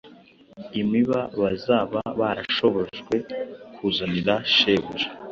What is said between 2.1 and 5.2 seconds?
barashobojwe kuzanira Shebuja